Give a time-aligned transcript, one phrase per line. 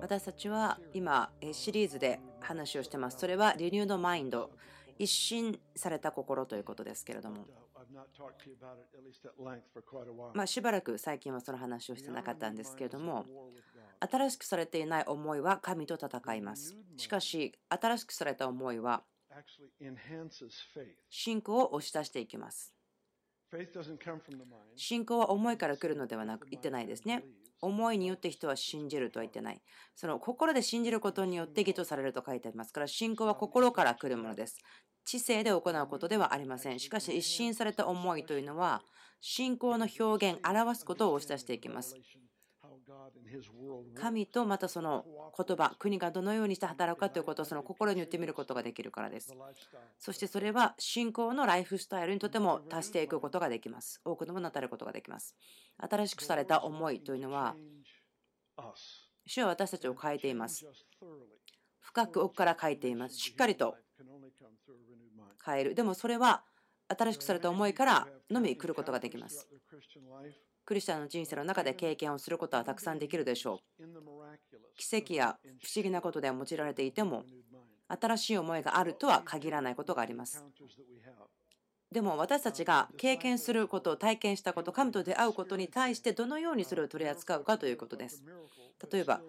[0.00, 3.18] 私たちは今シリーズで話をしてます。
[3.18, 4.50] それはリニュードマインド、
[4.98, 7.46] 一新された心ということですけれども。
[10.34, 13.26] まあ、しばらく最近はその話をしてなかったんですけれども、
[14.00, 16.76] 新しくされていない思いは神と戦います。
[16.96, 19.04] しかし、新しくされた思いは
[21.10, 22.73] 信仰を押し出していきます。
[24.76, 27.24] 信仰は思いから来るのではなく言ってないですね。
[27.60, 29.62] 思いによって人は信じるとは言ってない。
[29.94, 34.58] その心で信じることによって義とされると書いてありますから、信仰は心から来るものです。
[35.04, 36.78] 知性で行うことではありません。
[36.78, 38.82] しかし、一新された思いというのは、
[39.20, 41.94] 信仰の表現、表すことを押し出していきます。
[43.94, 45.04] 神とまたその
[45.36, 49.34] 言葉、国がどのようにして働くかということをその心に言ってみることができるからです。
[49.98, 54.00] そしてそれは信仰のライフスタイルにとても足していくことができます。
[54.04, 55.34] 多くのもの当たることができます。
[55.78, 57.56] 新しくされた思いというのは、
[59.26, 60.66] 主は私たちを変えています。
[61.80, 63.16] 深く奥から書いています。
[63.16, 63.76] しっかりと
[65.44, 65.74] 変える。
[65.74, 66.44] でもそれは
[66.88, 69.48] 新しくされた思いからのみ来ることができます。
[70.64, 73.84] クリスチャンの人生の中で経験をすることはたくさんできるでしょう。
[74.76, 77.24] 奇跡や不思議なことで用いられていても、
[77.88, 80.44] 新しい思いがあるとは限らないことがあります。
[81.92, 88.24] でも私たちが経験すること、体験したこと、神と出会うことに対してどのようにそれを取り扱うかということです。
[88.90, 89.20] 例えば、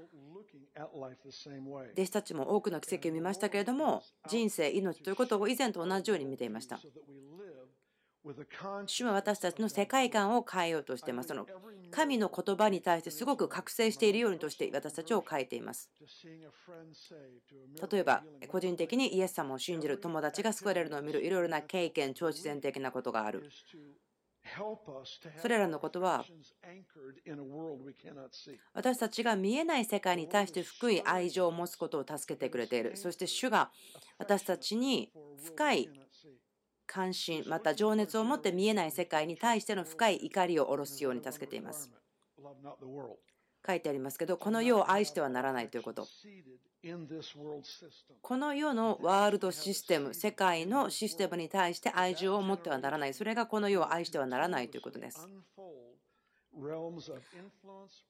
[1.93, 6.79] 弟子たちも多くの奇跡を見ましたけれども、人生、命ということを以前と同じように見ていました。
[8.87, 11.29] 主は私たちの世界観を変えようとしています。
[11.29, 11.45] その
[11.91, 15.91] 神の言葉に対してすごく覚醒しているようにとして私たちを変えています。
[17.91, 23.49] 例えば、個人的にイエス様を信じる友達が救われるのを見るいろいろな経験、超自然的なことがある。
[25.41, 26.23] それらのことは
[28.73, 32.95] 私たちが見えない世界に対して福い愛情を持つことを助けてくれている。
[32.95, 33.71] そして主が
[34.19, 35.11] 私たちに
[35.43, 35.89] 深い
[36.87, 41.91] 関心また情熱を持って見えない世界に対しての深い怒りを下ろすように助けています。
[43.67, 46.07] 書いてありますけどこの世を愛してはならないということ。
[48.21, 53.13] この世のワールドシステム世界のシステムに対して愛情を持ってはならない。
[53.15, 55.27] それがこの世を愛してはならないということです。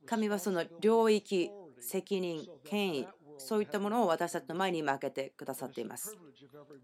[0.06, 1.50] 神はその領域
[1.80, 3.08] 責任権威
[3.38, 6.16] そういったものを私たちの前に負けてくださっています。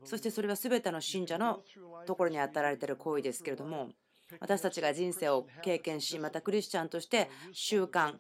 [0.04, 1.62] そしてそれは全ての信者の
[2.06, 3.90] ところに与えられている行為ですけれども、
[4.40, 8.16] 私たちが人生を経験し、またクリスチャンとして習慣、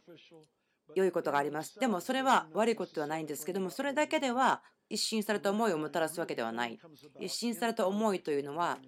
[0.95, 1.79] 良いことがあります。
[1.79, 6.79] でもそれは悪いことではないんですけども、それだけでは一新された思いをもたらすわけではない。
[7.19, 8.79] 一新された思いというのは、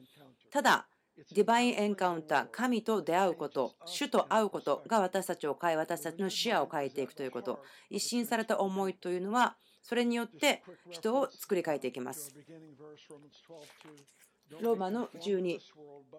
[0.51, 0.87] ただ
[1.31, 7.59] ディバインエンカウンター、神と出会うこと、主と会うことが私たちを変え、私たちの視野を変えていくということ、
[7.89, 12.33] 一新された思いというのは、それによって人を作り変えていきます。
[14.61, 15.59] ローマの12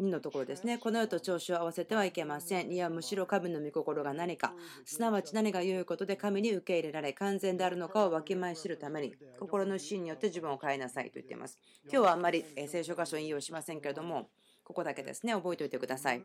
[0.01, 0.79] のところですね。
[0.79, 2.73] この世と調子を合わせてはいけません。
[2.73, 4.55] いや、むしろ神の御心が何か、
[4.85, 11.59] すなわち何が良いことで神に受け入れられ、完全であるのかをわきまえ知るために、心の芯によって自分を変えなさいと言っています。
[11.85, 14.31] 今日はあんまり聖書箇所引用しませんけれども、
[14.65, 16.25] ここだけですね、覚えておいてください。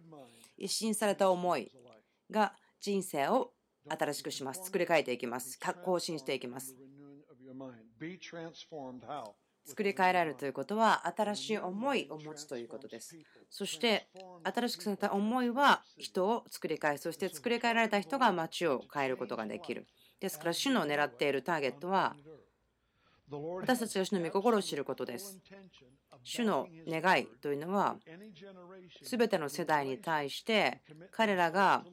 [0.58, 1.72] 一新された思い
[2.32, 3.52] が人生を
[3.88, 4.66] 新しくします。
[4.66, 5.60] 作り変えていきます。
[5.84, 6.76] 更新していきます。
[9.66, 13.16] 作り変えられるということは新しい思いを持つということです。
[13.50, 14.08] そして
[14.44, 19.86] 新しくされた思いは人を作り変え、そして作り変えられた人が街を変えることができる。
[20.20, 22.16] ですから主の狙っているターゲットは
[23.30, 25.40] 私たちが主の御心を知ることです。
[26.24, 27.98] 主の願いというのは、
[29.04, 30.82] すべての世代に対して、
[31.12, 31.84] 彼らが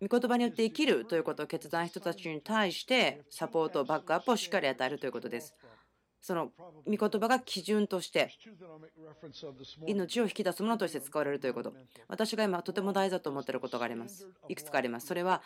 [0.00, 5.54] 御言葉によって生きるということを決断した人たちに対してサポート、バックアップをしっかり与えるということです。
[6.22, 6.50] その
[6.86, 8.30] 御言葉が基準として
[9.86, 11.72] 命を引き出すものとして使われるということ。
[12.08, 14.28] 私が今とても大事だと思っていることがあります。
[14.48, 15.06] いくつかあります。
[15.06, 15.42] それは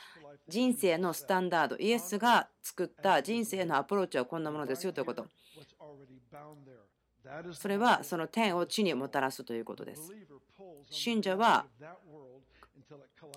[0.48, 1.76] 人生のスタンダード。
[1.76, 5.26] イエスが作った人生のアプローチはこんなものですよということ。
[7.52, 10.12] それはその天を地にもたらすということです。
[10.90, 11.66] 信者は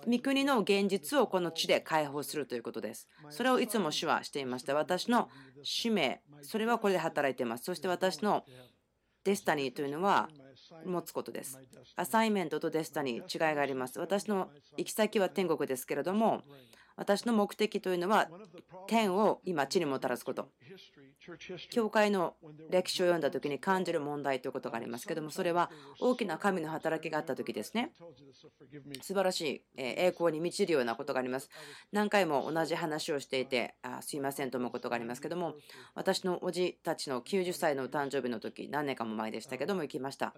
[0.06, 3.08] 御国の現実をこの地で解放するということです。
[3.30, 4.74] それをいつも主はしていました。
[4.74, 5.28] 私の
[5.62, 7.64] 使命、それはこれで働いています。
[7.64, 8.44] そして私の
[9.24, 10.28] デスタニーというのは
[10.84, 11.58] 持つことです。
[11.96, 13.98] アサイメントとデスタニー違いがあります。
[13.98, 16.42] 私の行き先は天国ですけれども、
[16.98, 18.28] 私の目的というのは
[18.88, 20.48] 天を今地にもたらすこと。
[21.70, 22.34] 教会の
[22.70, 27.92] 歴史を読んだ時に感じる問題ということがありますけどもそれは大きな神の働きがあった時ですね。
[29.02, 31.50] 素晴らしい栄光に満ちるようなことがあります。
[31.92, 35.54] 何回も同じ話をしていてあすいませんと思うことがありますけども
[35.94, 40.34] 私のおじたちの90歳の誕生日の時何年かも前でしたけども行きました。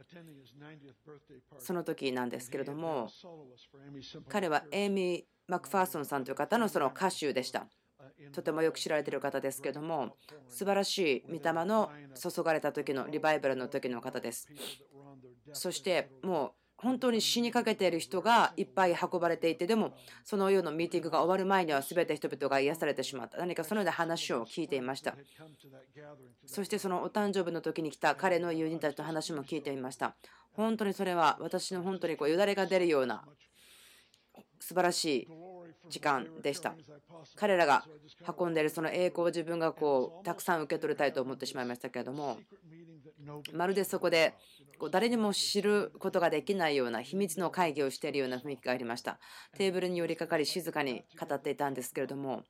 [1.58, 3.08] その時なんですけれども
[4.28, 7.66] 彼はエイミー・マクファーソンさんという方のその歌手でした。
[8.32, 10.16] とてもよく知られている方ですけども
[10.48, 14.48] 素晴らしい御霊の注がれた時のリバイバルの時の方です。
[15.52, 19.92] そしてもう本当に死にかけている人がいっぱい運ばれていてでも
[20.24, 23.38] そのようなミーティングが終わる前には全て人々が癒されてしまった。
[23.38, 25.14] 何かそのような話を聞いていました。
[26.46, 30.14] そしてそのお誕生日の時に来た彼の友人たちの話も聞いていました。
[30.52, 33.24] 本当にそれは私の本当にこうよだれが出るような
[34.60, 35.28] 素晴らしい
[35.88, 36.74] 時間でした。
[37.36, 37.84] 彼らが
[38.38, 42.38] 運んでいるその栄光を自分がこうたくさん受け取りたいと思ってしまいましたけれども
[43.52, 44.34] まるでそこで
[44.90, 49.18] 誰にも知ることができないような秘密の会議をしているような雰囲気がありました。
[49.56, 52.44] テーブルに寄りかかり静かに語っていたんですけれども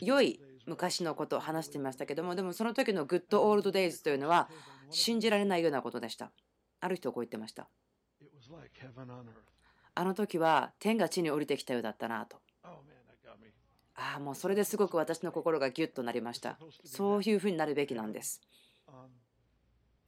[0.00, 4.48] 良い昔のことを話していましたけどもでもその時のグッドオールドデイズというのは
[4.90, 6.32] 信じられないようなことでした。
[6.80, 7.68] ある人はこう言ってました。
[10.00, 12.38] あの時は天が地に降りてきたようだったなと。
[13.94, 16.58] ああ、もうそれですごく私の心がギュッとなりました。
[16.86, 18.40] そういうふうになるべきなんです。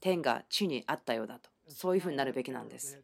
[0.00, 1.50] 天が地にあったようだと。
[1.69, 3.03] そういうふうになるべきなんです。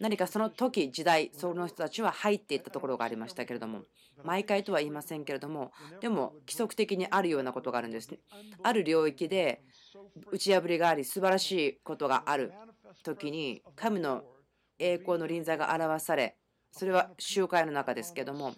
[0.00, 3.82] 何かその時、時代、その人たちは入っていったところがありましたけれども、
[4.24, 8.20] 毎回とは言いませんけれども、でも規則的にあるようなことがあるんですね。
[8.62, 9.60] ある領域で
[10.32, 12.54] 打ち破りがあり、素晴らしいことがある
[13.02, 14.24] 時に、神の
[14.78, 16.36] 栄光の臨在が表され
[16.70, 18.54] それは集会の中ですけども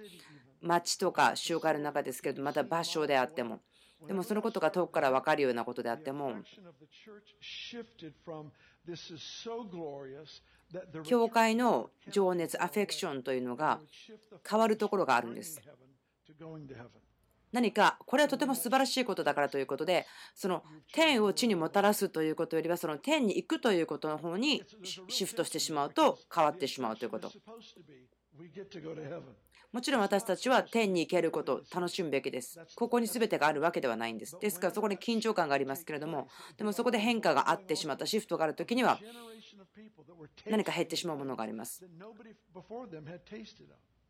[0.61, 3.61] 町とか集会の中ですけどまた場所であっても
[4.07, 6.35] でもそのことが遠くから分かるようなことであっても
[11.05, 13.81] 教会の情熱アフェクションというのが
[14.49, 15.61] 変わるところがあるんです。
[17.53, 20.63] 何かこれはとても素晴らしいことだからということでその
[20.93, 24.63] 天を地にもたらすということよりはその天に行くということの方に
[25.09, 27.31] シフトしてしまうと変わってしまうということ
[29.73, 32.59] もちろん私たちは天に行けることを楽しむべきです。
[32.75, 34.37] ここに全てがあるわけではないんです。
[34.41, 36.27] ですからそこに緊張感がありますけれども、
[36.57, 38.99] でもそこで変化があってしまった、シフトがあるときには
[40.49, 41.87] 何か減ってしまうものがあります。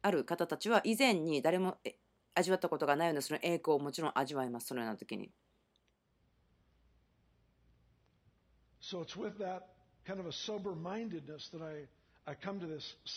[0.02, 1.76] ある方たちは以前に誰も
[2.40, 5.30] 味わったことがないようなその栄光をもちろん味わいます、そのような時に。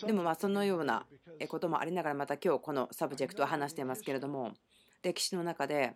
[0.08, 1.06] でもまあそのような
[1.48, 4.54] こともありながらまた今日このサブジェクトを話していますけれども
[5.02, 5.96] 歴史の中で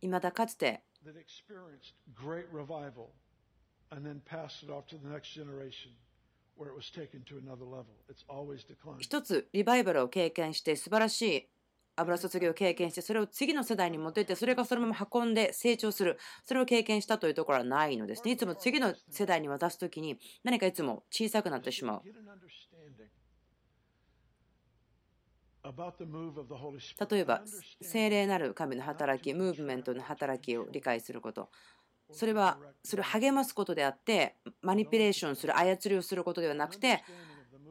[0.00, 0.82] いまだかつて
[8.98, 11.48] 一つリバイバルを経験して素晴らしい
[11.96, 16.18] 油注ぎを経験してそれを次の世代に持っていってそれがそのまま運んで成長する。
[16.44, 18.32] それを経験したというところはないのですね。
[18.32, 22.02] いつも次の世代に渡す時に何かいつも小さくなってしまう。
[27.10, 27.42] 例えば
[27.82, 31.50] 精霊なる神の働きムーブメントの働きを理解すること
[32.12, 37.02] それはそれを励ますことであってマニピュレーションする操りをすることではなくて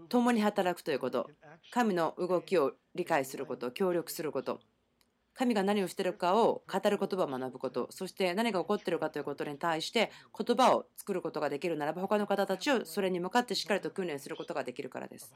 [0.09, 1.29] 共に働くということ。
[1.71, 4.59] 神の動きを理解すること協力すること。
[5.33, 7.87] 神が何をしているかを語る言葉を学ぶこと。
[7.91, 15.33] そして何が起こっているかということに対して言葉を作ることができるならば他の方たちをそれに向かってしっかりと訓練することができるからです。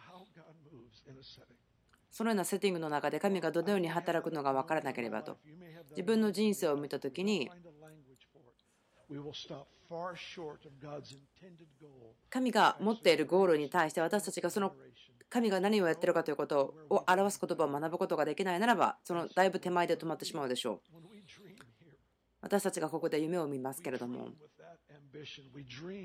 [2.12, 5.38] そのようなセッティングの中で神がどのように働くのが分からなければと。
[5.92, 7.50] 自分の人生を見た時に
[12.30, 14.74] 神が持っているゴールに対して私たちがその
[15.30, 20.98] 神が何をやってるかということを表す言葉を学ぶことができないならばそのだいぶ手前で止まってしまうでしょう。
[22.42, 24.30] 私たちがここで夢を見ますけれども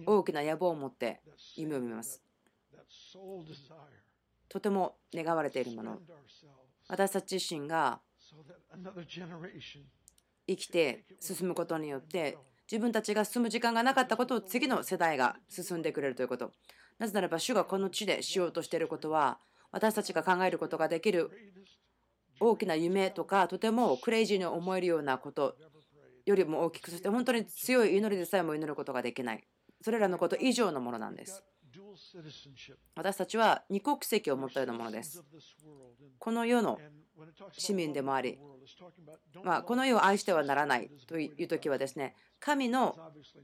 [0.07, 1.21] 大きな野望を持って
[1.57, 2.23] 夢を見ます。
[4.49, 5.99] とても願われているもの。
[6.89, 8.01] 私たち自身が
[10.47, 12.39] 生きて進むことによって
[12.71, 16.53] 自分たちが進む時間がなかったことを次の世代が進んでくれるということ。
[16.99, 19.39] なぜならば主がこの地でしようとしていることは
[19.71, 21.31] 私たちが考えることができる
[22.41, 25.57] 大きな夢とかとてもクレイジーに思えるようなこと
[26.27, 29.45] よりも大きくそして本当に強い祈りでさえも祈ることができない
[29.83, 31.43] それらのこと以上のものなんです
[32.97, 35.23] 私たちは二国籍を持ったようなものです。
[36.19, 36.79] この世の
[37.53, 38.39] 市民でもあり、
[39.45, 42.97] まあ、この世を愛してはならないという時はですね神の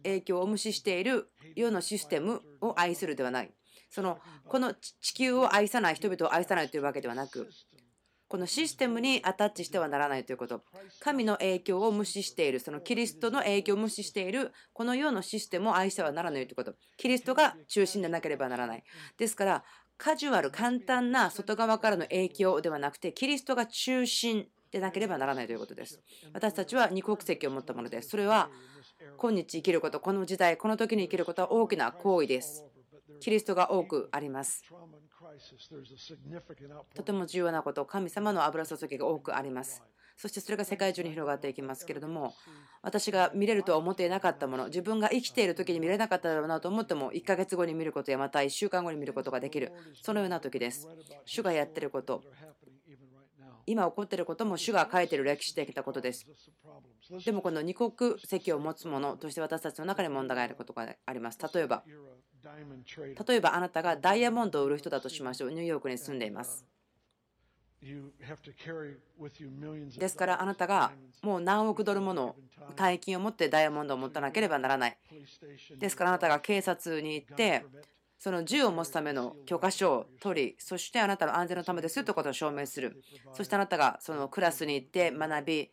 [0.02, 3.50] 影響を無視している世のシステムを愛するではない。
[3.90, 7.48] そのこの地球を愛さない人々を愛さないというわけではなく
[8.34, 10.64] このシステムにアタッチしてはならないということ。
[10.98, 16.74] 神の影響を無視しているそのキリストの影響を無視しているこの世のシステムを愛してはならないということ。
[16.96, 18.82] キリストが中心でなければならない。
[19.18, 19.64] ですから
[19.96, 26.00] カジュアル簡単な外側からの影響ではなくてキリストが中心でなければならないということです。
[26.32, 28.08] 私たちは二国籍を持ったものです。
[28.08, 28.50] それは
[29.16, 32.64] 今日生きることこの時代この時に生きることは大きな行為です。
[33.20, 34.62] キリストが多くあります。
[36.94, 39.82] とても重要なこと神様の油注ぎが多くあります。
[40.16, 42.34] そしてそれが世界中に広がっていきますけれども
[42.82, 50.88] 私が見れるとは思っていなかったもの自分が生きている時に見れなかっただろうなと思っても1ヶ月後に見ることやまた1週間後に見ることができるそのような時です。
[51.24, 52.22] 主がやってること。
[53.66, 56.26] 今起こっていることも主が書いている歴史的なことです。
[57.24, 57.92] でもこの二国
[58.24, 61.38] 籍を持つ者として私たちの中に問題があることがあります。
[61.54, 61.82] 例えば
[63.26, 65.50] 例えばあなたがダイヤモンドを売る人だとしましょう。
[65.50, 66.64] ニューヨークに住んでいます。
[69.98, 72.34] ですからあなたがもう何億ドルもの
[72.76, 74.98] 大金を持ってダイヤモンドを持たなければならない。
[75.78, 77.64] ですからあなたが警察に行って
[78.18, 83.02] その銃を持つための許可書を取りそしてあなたの安全のためですということを証明する。
[83.34, 85.70] そしてあなたがそのクラスに行って学び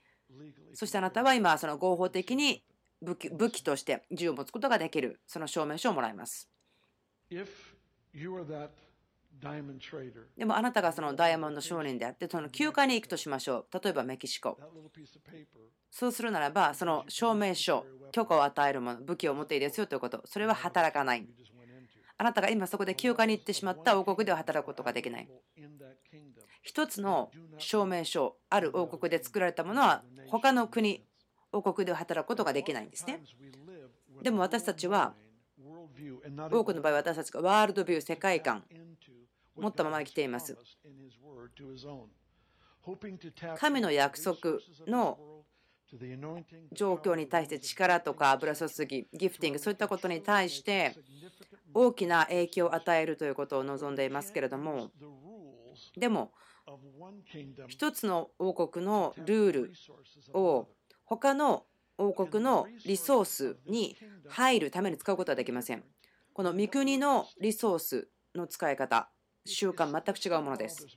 [0.73, 2.63] そしてあなたは今その合法的に
[3.01, 5.21] 武器として銃を持つことができる。
[5.25, 6.50] その証明書をもらいます
[10.37, 13.79] でもあなたがそのダイヤモンド商人であってその休暇に行くとしましょう。
[13.83, 14.57] 例えばメキシコ。
[15.89, 20.21] そうするならばその証明書許可を与えるもの武器を持っていいですよということ。
[20.25, 21.27] それは働かない。
[22.17, 25.29] あなたが今そこで休暇に行ってしまった王国では働くことができない。
[26.61, 31.03] 一つの証明書ある王国で作られたものは他の国
[31.51, 33.23] 王国では働くことができないんですね。
[34.21, 35.15] でも私たちは
[36.51, 38.63] 多くの場合私たちがワールドビュー世界観
[39.55, 40.57] 持ったまま生きています。
[43.57, 45.19] 神の約束の
[46.73, 50.95] 状況に対して力とか油注ぎギフティングそういったことに対して
[51.73, 54.91] 大きな影響を与えるということを望んでいますけれども
[55.97, 56.31] でも
[57.67, 59.73] 一つの王国のルール
[60.33, 60.69] を
[61.05, 61.65] 他の
[62.01, 63.95] 王国のリソースに
[64.27, 65.83] 入るために使うことはできません。
[66.33, 69.09] この三国のリソースの使い方、
[69.45, 70.87] 習慣、全く違うものです。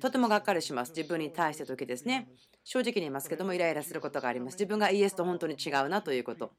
[0.00, 0.92] とてもがっかりします。
[0.96, 2.28] 自分に対して時ですね。
[2.62, 4.54] 正直に言いますけども、イライラすることがあります。
[4.54, 6.52] 自分がイエスと本当に違うなということ。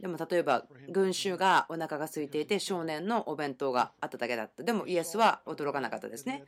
[0.00, 4.62] でも例えば群衆がお腹が空いていて少年のお弁当があっただけだった。
[4.62, 6.44] でもイエスは驚かなかったですね。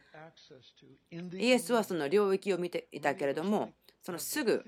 [1.38, 4.64] イエスはその領域を見ていたけれどもそのすぐ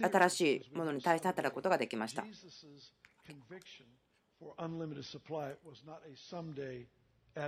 [0.00, 0.40] 新し
[0.72, 2.24] いものに対して働くことができました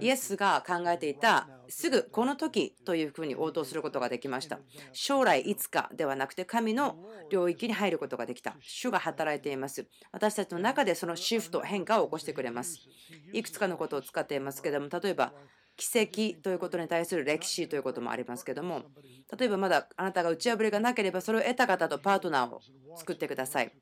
[0.01, 4.61] イエスが考えていたすぐこの時というふうに応答することができました。
[4.93, 6.97] 将来いつかではなくて神の
[7.31, 8.57] 領域に入ることができた。
[8.61, 9.87] 主が働いています。
[10.13, 12.81] 私たちの中でそのシフト変化を起こしてくれます。
[13.33, 15.33] いくつかのことを使っていますけども例えば
[15.77, 18.83] 奇跡ということに対する歴史ということもありますけども
[19.37, 22.61] 例えばまだあなたが打ち破りがなければそれを得た方とパートナーを
[22.97, 23.73] 作ってください。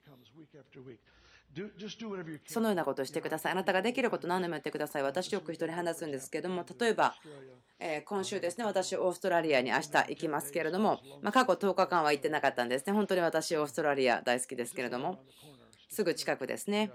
[2.46, 3.52] そのようなことをしてください。
[3.52, 5.02] あなたができること何でもやってください。
[5.02, 7.14] 私よく人に話すんですけども、例えば、
[7.80, 12.92] え今週ですね、私、オーストラリアに明日行きますけれども、ま過去10日間は行ってなかったんですね。
[12.92, 15.18] 本当に私、オーストラリア大好きですけれども、
[15.88, 16.92] すぐ近くですね。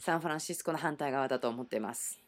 [0.00, 2.20] サンフランシスコの反対側だと思っています。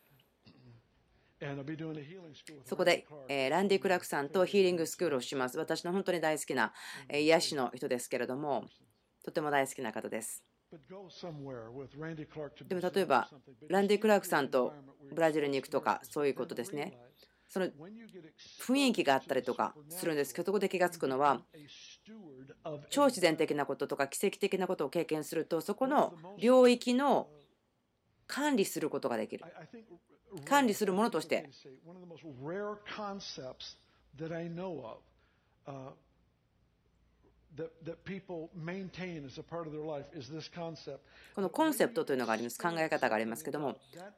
[2.65, 5.59] そこで、えランディ・クラクさんとヒーリングスクールをします。
[5.59, 6.73] 私の本当に大好きな
[7.13, 8.65] 癒しの人ですけれども、
[9.29, 10.43] とても大好きな方です。
[12.69, 13.31] でも例えば、
[13.69, 14.73] ランディ・クラークさんと
[15.15, 16.99] ブラジルに行くとか、そういうことですね。
[17.47, 17.69] その
[18.61, 21.43] 雰囲気があったりとかするんですけど、そこで気がつくのは、
[22.91, 27.29] 超自然的なこととか奇跡的なことを経験すると、そこの領域の
[28.27, 29.45] 管理することができる。
[30.45, 31.51] 管理するものとして。
[41.35, 42.59] このコンセプトというのがあります。
[42.59, 43.77] 考え方がありますけども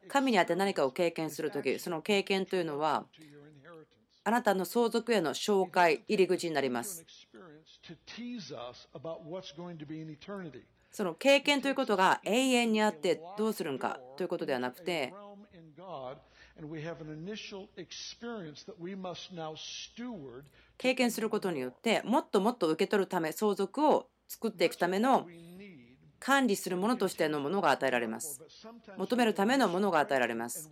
[0.09, 3.07] 神にあって何かを経験する時その経験というのは
[4.23, 7.07] あなたの相続への紹介、入り口になります。
[10.93, 15.15] その経験ということが永遠にあってどうするのかということではなくて、
[20.79, 25.27] 経験することによってもっともっと受け取るため相続を作っていくための
[26.19, 28.41] 管理するものとしてのものが与えられます。
[28.97, 30.71] 求めるためのものが与えられます。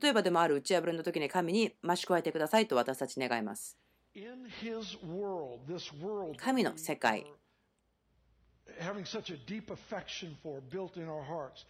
[0.00, 3.76] 例えばでもある打ち破りの時に神に増し加えてくださいと私たち願います。
[6.36, 7.26] 神の世界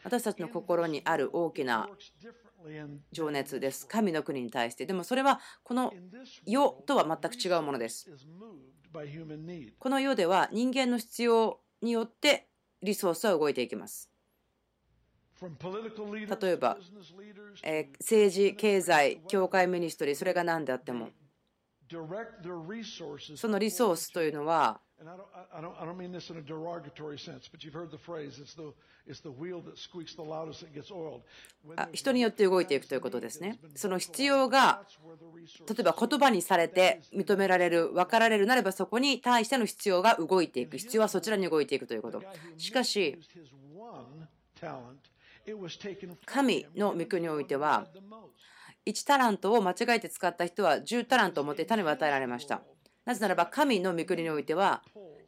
[0.05, 1.89] 私たちの心にある大きな
[3.13, 3.87] 情熱です。
[3.87, 4.87] 神の国に対して。
[4.87, 5.93] でもそれはこの
[6.47, 8.11] 世とは全く違うものです。
[9.79, 12.49] この世では人間の必要によって
[12.83, 14.11] リソースは動いていきます。
[16.41, 16.79] 例えば、
[17.65, 21.09] え政治、経済、教会ミニストリー、それが何であっても、
[23.37, 24.81] そのリソースというのは、
[31.93, 33.59] 人によって動いていくということですね。
[33.75, 34.85] その必要が
[35.69, 42.23] 例えば言葉にされて認められる、分かられるなればそこに対しての必要が動いていく、必要はそちらに動いていくということ。
[42.57, 43.19] しかし、
[46.25, 47.89] 神の御国においては、
[48.87, 52.63] 1タラントを間違えて使った人は10タラントを持って種を与えられました。
[53.05, 54.83] なぜならば神の御国においては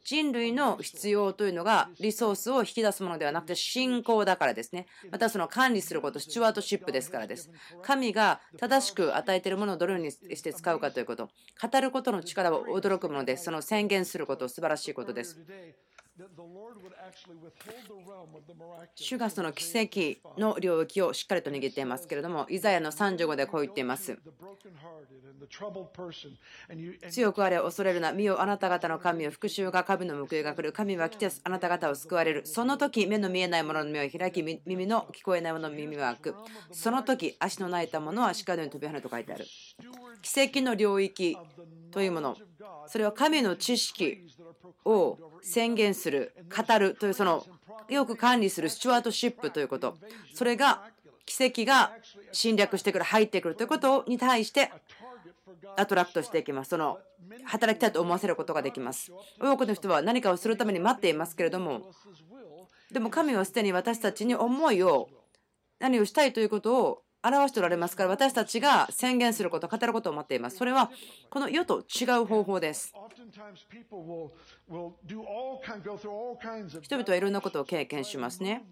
[0.05, 4.85] 人類の必要というのがリソースを引き出すものではなくて信仰だからですね。
[5.11, 7.49] またその管理すること、スチュワートシップですからです。
[7.81, 11.29] 神が正しく与えているものをどのようにして使うかということ。
[11.59, 13.35] 語ることの力は驚くもので。
[13.35, 15.39] その宣言すること、素晴らしいことです。
[18.95, 24.17] 主がその奇跡の領域をしっかりと握っていますけれども、イザヤの35でこう言っています。
[27.09, 30.71] 強くあれ恐れるな、見よあなた方の神を復讐が神の報いが来る。
[30.71, 32.45] 神は来てあなた方を救われる。
[32.45, 36.35] その時、目の見えないものの目を開き、耳の聞こえないものの耳は開く。
[36.71, 39.45] その時、足の泣いたものは鹿のように飛び跳ねと書いてある。
[40.21, 41.37] 奇跡の領域
[41.95, 42.35] というもの、
[42.87, 44.27] それは神の知識
[44.83, 47.45] を宣言する、語るという、その
[47.87, 49.95] よく管理するスチュワートシップということ、
[50.33, 50.83] それが
[51.25, 51.93] 奇跡が
[52.33, 54.73] 侵略してくる、入ってくるということに対して
[55.77, 56.71] アトラクトしていきます。
[56.71, 56.99] その
[57.45, 59.13] 働きたいと思わせることができます。
[59.39, 61.93] 多くの人は何かをするために待っていますけれども、
[62.91, 65.07] でも神はすでに私たちに思いを
[65.79, 70.57] 何をしたいということを表しておられますから私たちが宣言すること語ることを待っています。
[70.57, 70.91] それは
[71.29, 72.93] この世と違う方法です。
[76.81, 78.65] 人々はいろんなことを経験しますね。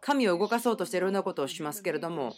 [0.00, 2.34] 神を動かそうとしていろんなことをしますけれども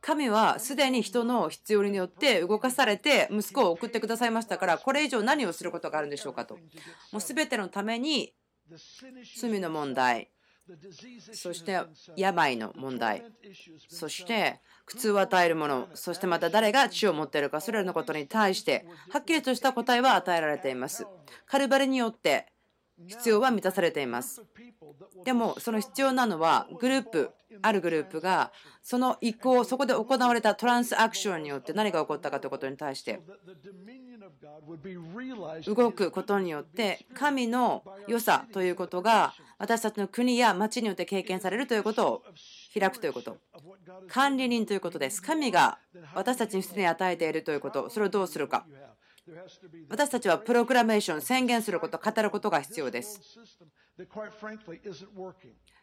[0.00, 6.56] 神はすでに人の必要によって動かされて息子を送ってくださいましたからこれ以上何をすることがあるんでしょうかと。
[7.12, 8.34] もう全てのために
[9.38, 10.30] 罪の問題
[11.32, 11.80] そして
[12.16, 13.24] 病の問題。
[13.88, 21.06] そして苦痛を与えるものそしてまた誰が血を持っているかそれらのことに対してはっきりとした答えは与えられています。
[21.46, 22.46] カルバリによって
[23.06, 24.42] 必要は満たされています。
[25.24, 27.30] でもその必要なのはグループ
[27.62, 33.20] あるグループがその意向そこで行われたトランスアクションによって何が起こったかということに対して
[35.66, 42.22] 動くことによって神の良さということが私たちの国や町によって経験されるということを
[42.78, 43.38] 開くということ。
[44.08, 45.22] 管理人ということです。
[45.22, 45.78] 神が
[46.14, 47.88] 私たちにすでに与えているということ。
[47.88, 48.66] それをどうするか。
[49.88, 53.20] 私たちはプロクラメーション宣言すること語ることが必要です。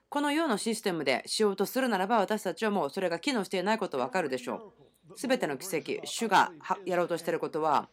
[0.09, 4.73] この世のシステムでしようとするならば私たちはもうそれが機能していないことわかるでしょ
[5.11, 5.19] う。
[5.19, 6.51] すべての奇跡主が
[6.85, 7.89] やろうとしていることは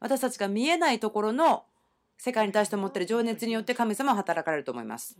[0.00, 1.64] 私たちが見えないところの
[2.18, 5.16] 世界に対して持っている情熱によって神様は働かれると思います。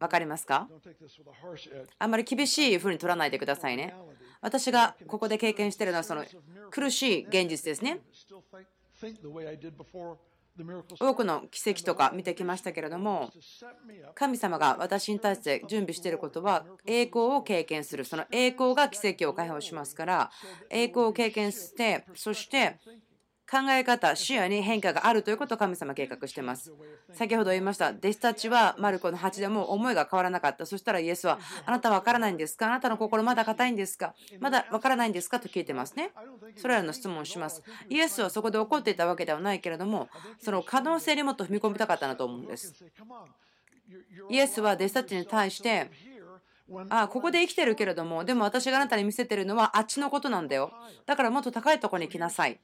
[0.00, 0.66] 分かりますか？
[1.98, 3.94] あんまり厳しいふうに取らないでくださいね。
[4.40, 6.24] 私がここで経験しているのはその
[6.70, 8.00] 苦しい現実ですね。
[10.98, 13.30] 多くの奇跡とか見てきましたけれども
[14.14, 18.04] 神様が私に対して準備していることは栄光を経験する。
[18.04, 20.30] その栄光が奇跡を解放しますから
[20.70, 22.78] 栄光を経験してそして
[23.50, 26.72] 考え方、視野に変化があるということを神様計画しています。
[27.12, 30.66] 先ほど言いました、弟子たちはマルコの8でも思いが変わらなかった。
[30.66, 32.68] そしたらイエスは、あなたは分からないんですか？
[32.68, 34.14] あなたの心まだ硬いんですか？
[34.38, 35.40] まだ分からないんですか？
[35.40, 36.12] と聞いてますね。
[36.54, 37.62] それらの質問をします。
[37.88, 40.08] イエスはそこで怒っていたわけではないけれども、
[40.38, 42.84] その可能性にもっと踏み込みたかったなと思うんです。
[44.28, 45.90] イエスは弟子たちに対して、
[46.88, 50.70] あここで生きてるけれどもでも私があなたに見せてるのはあっちのことなんだよ
[51.04, 52.60] だからもっと高いところに来なさい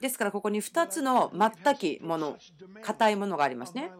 [0.00, 2.38] ですからここに2つの全きもの
[2.82, 3.90] 硬いものがありますね。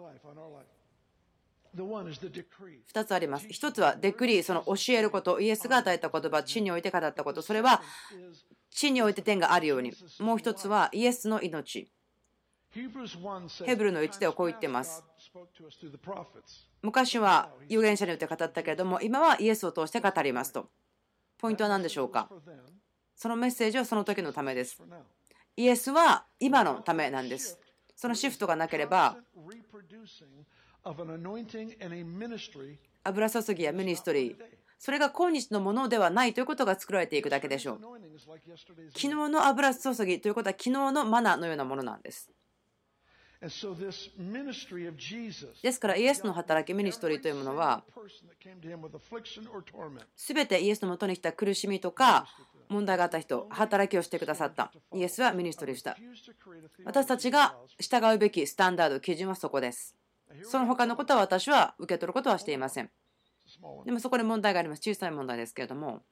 [2.93, 3.47] 2つあります。
[3.47, 7.83] 1つはデクリーその教えることイエスが与えた言葉地において語ったことそれは
[8.71, 9.93] 地において天があるように。
[10.21, 11.91] もう1つはイエスの命。
[13.67, 15.03] ヘブルの1ではこう言っています。
[16.83, 20.71] 昔は預言者によって語ったけれども今はイエスを通して語りますと
[21.39, 22.29] ポイントは何でしょうか
[23.19, 24.81] そのメッセージはその時のためです。
[25.57, 27.59] イエスは今のためなんです。
[27.97, 29.17] そのシフトがなければ
[33.03, 34.37] 油注ぎやミニストリー。
[34.79, 37.81] それが今日のものではないということが作られていくだけでしょう。
[38.91, 42.31] 昨日の油注ぎということは昨日のマナのようなものなんです
[45.63, 47.85] ですからイエスの働きミニストリーというものは
[50.17, 52.27] 全てイエスのもとに来た苦しみとか
[52.69, 54.73] 問題があった人働きをしてくださった。
[54.93, 55.97] イエスはミニストリーした。
[56.85, 59.95] 私たちが従うべきスタンダード基準はそこです。
[60.43, 62.91] その他のことは私は受け取ることはしていません。
[63.85, 64.83] でもそこで問題があります。
[64.83, 66.03] 小さい問題ですけれども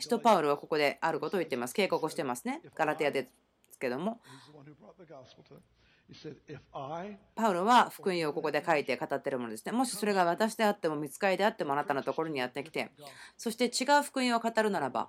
[0.00, 1.74] 使徒パウルはここであることを言っています。
[1.74, 2.62] 警告をしてますね。
[2.74, 3.28] ガラテアで
[3.70, 4.20] すけども。
[7.34, 9.72] パウロは福音をここで書いて語っているものですね。
[9.72, 12.90] もしそれが私であっても見つかりであってもあなたのところにやってきて、
[13.36, 15.08] そして違う福音を語るならば、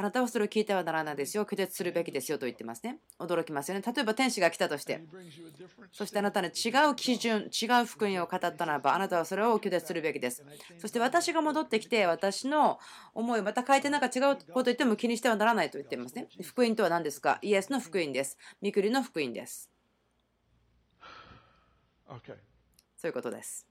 [0.00, 1.44] あなたはそれを聞いてはならないですよ。
[1.44, 3.00] 拒絶するべきですよと言ってますね。
[3.18, 3.84] 驚きますよね。
[3.86, 5.04] 例えば天使が来たとして、
[5.92, 10.42] そしてあなたに違う基準、違う福音を語ったならば、あなたはそれを拒絶するべきです。
[10.78, 12.78] そして私が戻ってきて、私の
[13.12, 16.28] 思いをまた変えてなんか違うこと言っても気にしてはならないと言ってますね。
[16.42, 17.38] 福音とは何ですか？
[17.42, 18.38] イエスの福音です。
[18.62, 19.70] 御国の福音です。
[22.96, 23.66] そういうことです。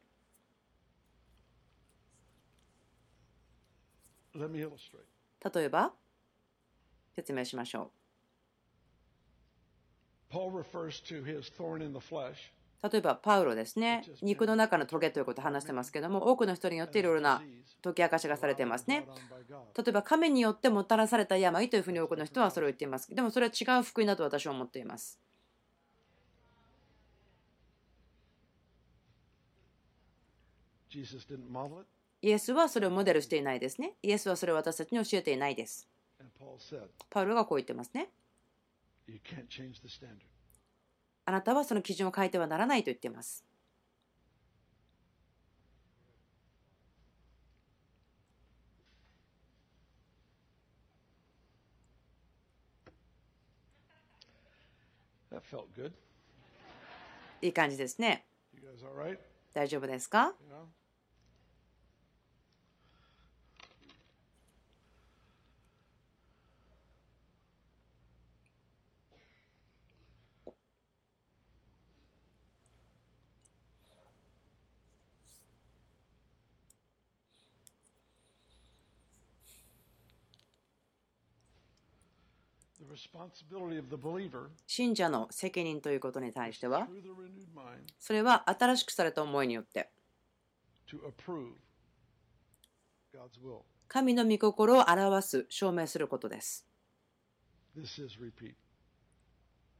[4.35, 5.91] 例えば、
[7.19, 7.91] 説明しましょ
[12.84, 12.89] う。
[12.89, 17.41] 例えば、パウロですね、肉の中のトゲということを話してますけども、多くの人によっていろいろな
[17.84, 19.05] 解き明かしがされていますね。
[19.75, 23.13] 例えば、神によってもたらされた病というふうに多くの人はそれを言っています。
[23.13, 25.19] でも、それは違う福音だと私は思っています。
[32.21, 33.95] イエスはそれをモデルしていないですね。
[34.03, 35.88] イエスはそれを私たちに教えていないです。
[37.10, 38.10] パウロがこう言ってますね。
[41.25, 43.45] あなたはその基準を変えてはならないと言っています。
[57.41, 58.25] いい感じですね。
[59.54, 60.34] 大丈夫ですか？
[84.67, 86.88] 信者の責任ということに対しては、
[87.99, 89.89] それは新しくされた思いによって、
[93.88, 96.65] 神の御心を表す、証明することです。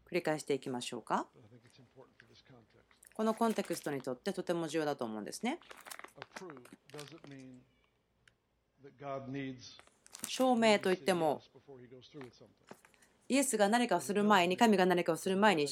[0.10, 1.28] 繰り返していきましょうか。
[3.14, 5.60] このコンテクストにとってとても重要だと思うんですね。
[10.28, 11.42] 証明といっても
[13.30, 15.68] イエスが何かをする前に、神が何かをする前に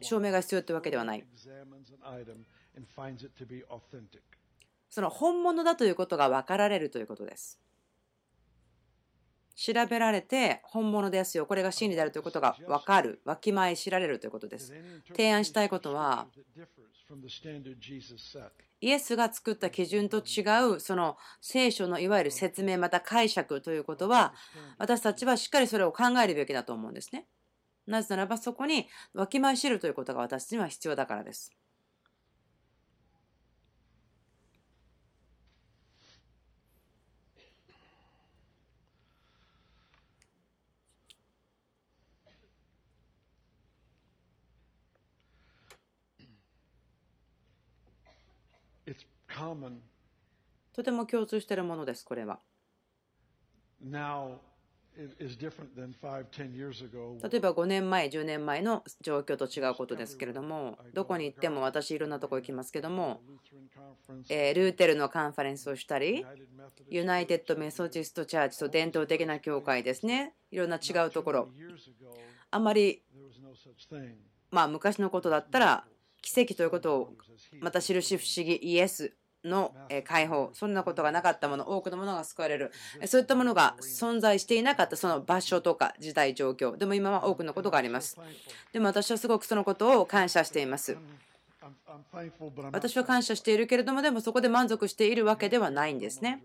[0.00, 1.24] 証明が必要というわけではない。
[4.88, 7.60] その本物だということが分かられるということです。
[9.62, 14.72] 調べられて本物ですよ、これが真理であるということが分かる、わきまえ知られるということです。
[15.10, 16.26] 提案したいことは、
[18.80, 20.42] イエスが作った基準と違
[20.74, 24.34] うその聖書のいわゆる説明また解釈ということは
[24.78, 27.28] 私たちはしっかりそれを考えるべきだと思うんですね。
[27.86, 31.52] なぜならばそこにわきまえ知るということが私には必要だからです。
[50.72, 52.40] とても共通しているものです、これは。
[57.22, 63.22] 例えば5年前、10年前の状況と違うことですけれども、どこに行っても私、いろんなとこ行きますけども、
[64.28, 66.26] えルーテルのカンファレンスをしたり、
[66.88, 71.48] ユナイテッド・メソジスト・チャーチと伝統的な教会ですね、いろんな違うところ、
[72.50, 73.02] あまり、
[74.50, 75.86] まあ、昔のことだったら、
[76.20, 77.12] 奇跡ということを
[77.60, 79.74] また印不思議イエスの
[80.04, 80.50] 解放。
[80.52, 82.72] そんなことがなかったもの多くのものが救われる。
[83.06, 86.76] そういったものが存在していなかったその場所とか時代状況。
[86.76, 88.18] でも今は多くのことがあります。
[88.72, 90.96] でも私はすごくそのことを感謝しています。
[92.72, 96.42] 私は感謝しているけれどもでもそこで満足しているわけではないんですね。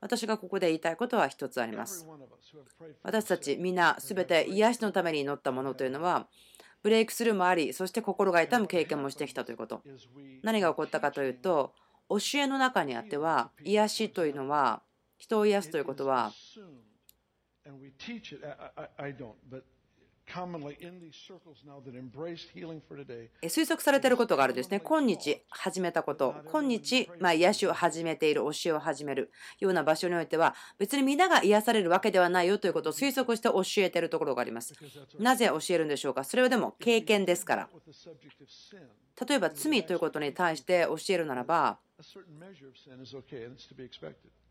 [0.00, 2.06] 私がここで言いたいことは一つあります。
[3.02, 6.26] 私たちみんな全て癒しのために祈ったものというのは
[6.82, 9.82] ブレイクスルーもありそして心が痛む経験もしてきたということ。
[10.42, 11.72] 何が起こったかというと
[12.08, 14.82] 教えの中にあっては癒しというのは
[15.16, 16.32] 人を癒すということは
[23.42, 24.80] 推測されていることがあるんですね。
[24.80, 34.74] 今日始めたこと、今日、まあ、癒しを始めている、教えを始めるような場所においては、別に皆が癒されるわけではないよということを推測して教えているところがあります。
[35.20, 36.24] なぜ教えるんでしょうか？
[36.24, 37.68] それはでも経験ですから。
[39.28, 41.78] 例えば罪ということに対して教えるならば、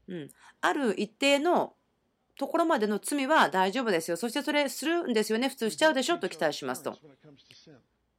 [0.08, 0.32] うん、
[0.62, 1.74] ある一定の
[2.38, 4.18] ところまでの罪は大丈夫ですよ。
[4.18, 5.50] そしてそれするんですよね。
[5.50, 6.18] 普通しちゃうでしょ？
[6.20, 6.98] と期待しますと。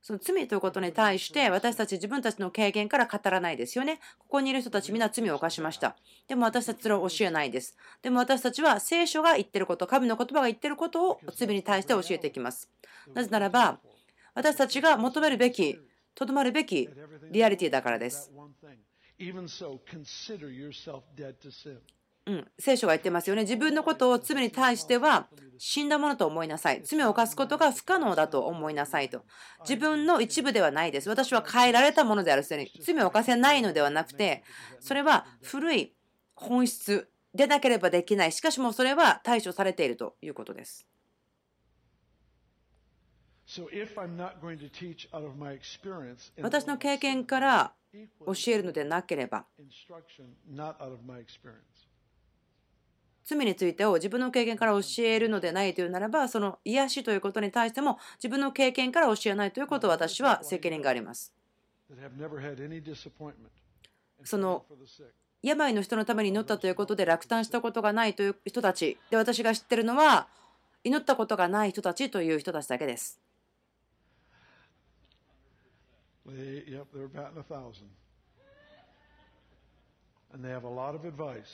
[0.02, 3.98] その罪ということに対して私たち自分たちの経験から語らないですよね。
[4.18, 5.96] ここにいる人たちみんな罪を犯しました。
[6.28, 7.76] でも私たちそれを教えないです。
[8.02, 12.70] でも私たちは聖書が言ってること、神の言葉が言ってることを罪に対して教えていきます。
[13.12, 13.80] なぜならば
[14.34, 15.76] 私たちが求めるべき、
[16.14, 16.88] とどまるべき
[17.32, 18.30] リアリティだからです。
[22.26, 23.42] うん、聖書が言ってますよね。
[23.42, 26.82] 自分のことを罪に対しては死んだものと思いなさい。
[26.82, 29.22] 罪を犯すことが不可能だと思いなさいと。
[29.60, 31.08] 自分の一部ではないです。
[31.08, 32.72] 私は変えられたものであるすでに。
[32.82, 34.42] 罪を犯せないのではなくて、
[34.80, 35.94] それは古い
[36.34, 38.32] 本質でなければできない。
[38.32, 40.84] しかしもそれは対処されているということです。
[46.42, 47.72] 私の経験から
[48.26, 49.46] 教えるのでなければ、
[53.24, 61.32] 罪についてを自分の経験から教えるのでないというならば、その癒しということに対しても自分の経験から教えないということを私は責任があります。
[64.24, 64.64] その
[65.42, 70.26] 病の人のために祈ったということで落胆したことがないという人たちで私が知ってるのは
[70.82, 73.20] 祈ったことがない人たちという人たちだけです。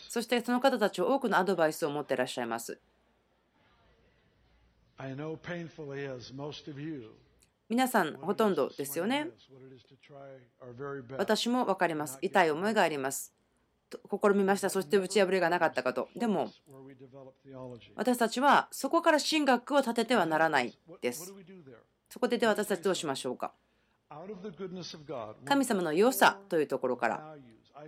[0.09, 2.81] そしてその方たちは多くのアドバイスを持っていらっしゃいます。
[7.69, 9.29] 皆さん、ほとんどですよね。
[11.17, 12.19] 私も分かります。
[12.21, 13.35] 痛い思いがあります。
[13.91, 14.71] 試みました。
[14.71, 16.09] そして打ち破りがなかったかと。
[16.17, 16.51] でも、
[17.95, 21.33] 私たちはそこから神学を立ててはならないです。
[22.09, 23.53] そこでで私たちどうしましょうか？
[25.45, 27.37] 神様の良さというところから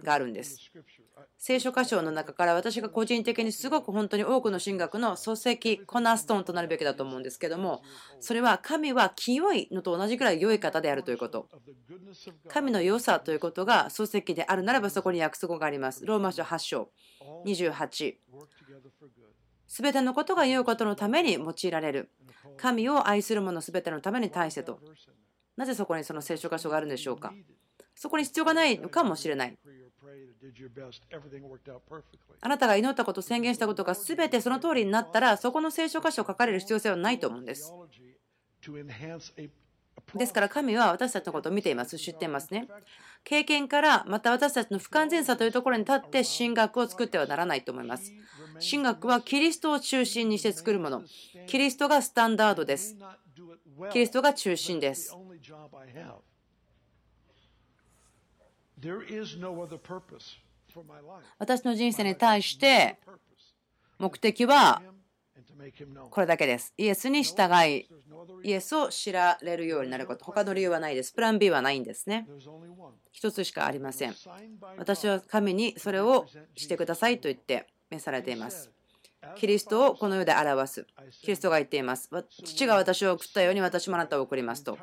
[0.03, 0.59] があるんです。
[1.39, 7.83] 聖書箇所の中から私が個人的にすごく本当に多くの神学の礎石、コナストーンとなるべきだと思うんですけども、
[8.21, 11.49] それは神は清いのと同じくらい良い方であるということ。
[12.49, 16.05] 神の良さということが礎石であるならばそこに約束があります。
[16.07, 16.89] ローマ書8章
[17.45, 18.15] 28。
[19.67, 22.11] すべてのことが良いことのために用いられる。
[22.57, 24.81] 神を愛する者すべてのために対してと。
[25.57, 27.33] なぜそこにその聖書箇所があるんでしょうか？
[27.95, 29.57] そこに必要がないのかもしれない。
[32.41, 37.73] あなたが祈ったこと、宣言したことが全てその通りになったら、そこの聖書箇所を書かれる必要性はないと思うんです。
[40.15, 42.69] ですから神は私たちのことを見ています、知っていますね。
[43.23, 48.13] 経験からまた私たちの不完全さというところに立って神学を作ってはならないと思います。
[48.71, 51.03] 神学はキリストを中心にして作るもの。
[51.47, 52.97] キリストがスタンダードです。
[53.93, 55.15] キリストが中心です。
[61.39, 62.99] 私の人生に対して
[63.99, 64.83] 目的は
[66.11, 66.75] これだけです。
[66.77, 67.89] イエスに従い、
[68.43, 70.25] イエスを知られるようになること。
[70.25, 71.13] 他の理由はないです。
[71.13, 72.27] プラン B はないんですね。
[73.13, 74.15] 一つしかありません。
[74.77, 78.71] 私は神にそれをしてくださいと言って召されています。
[79.37, 80.87] キリストをこの世で表す。
[81.21, 82.11] キリストが言っています。
[82.45, 84.79] 父が私を送ったように私もあなたを送りますと。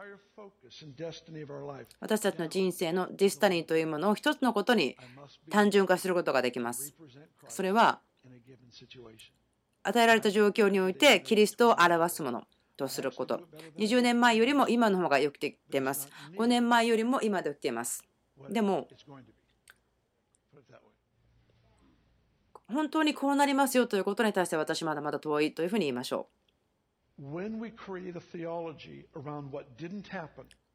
[2.00, 4.98] 私たちの人生のディスタニーというものを一つのことに
[5.50, 6.96] 単純化することができます。
[7.48, 8.02] それは
[9.84, 12.44] 与えられた状況においてキリストを表すもの
[12.78, 13.42] とすること
[13.78, 18.04] 20年前よりも今の方がよくできています5年前よりも今できています
[18.50, 18.88] でも
[22.72, 26.28] 本当にこうなりますよということに対して私まだまだ遠いというふうに言いましょ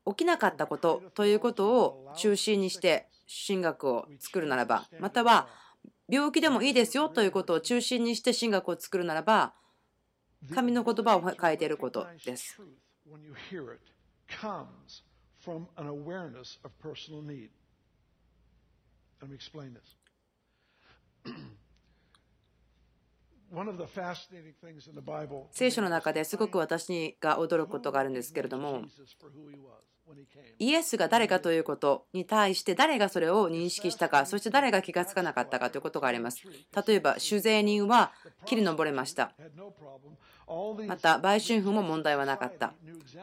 [0.05, 0.11] う。
[0.13, 3.09] 起きなかったことということを中心にして
[3.47, 5.49] 神学を作るならばまたは
[6.09, 9.55] 病気でもいいですよということを中心にして神学を作るならば
[10.55, 12.61] 神の言葉を変えていることです。
[25.51, 28.83] 聖書の中ですごく私が驚くことがあるんですけれども
[30.59, 36.43] イエスが誰かということに対して誰がそれを認識したかそして誰が気がつかなかったかということがあります。
[36.87, 38.13] 例えば酒税人は
[38.45, 39.33] 切り登れました。
[40.87, 42.73] また売春婦も問題はなかった。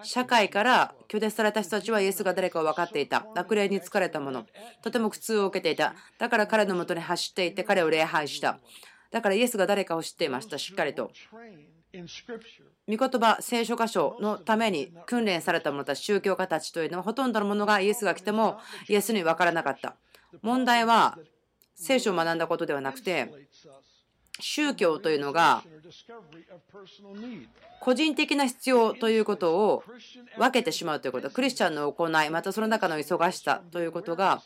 [0.03, 3.25] 社会から拒絶された人たちはイエスが誰かを分かっていた。
[3.33, 4.45] 悪霊に疲れた者
[4.81, 5.95] とても苦痛を受けていた。
[6.19, 8.59] だから彼のもとに走っていって彼を礼拝した
[9.13, 10.57] だからイエスが誰かを知っていました。
[10.57, 11.11] しっかりと。
[12.87, 18.57] 御言葉聖書箇所のために訓練された者たち宗教家たちというのはほとんどのものがイエスが来ても
[18.89, 19.95] イエスに分からなかった。
[20.41, 21.19] 問題は
[21.75, 23.31] 聖書を学んだことではなくて
[24.39, 25.63] 宗教というのが
[27.79, 29.83] 個人的な必要ということを
[30.37, 34.41] 分けてしまうということクリスチャンの行いまたその中の忙しさということが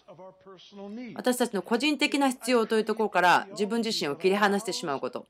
[1.16, 5.26] 私たちの個人的な必要というところから自分自身を切り離してしまうこと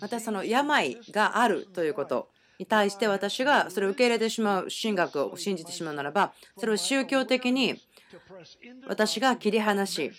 [0.00, 7.80] またその病があるということに対して私がそれを受け入れてしまう神学を信じてしまうならばそれを宗教的に
[8.88, 10.10] 私が切り離し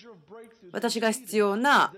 [0.72, 1.94] 私が必要な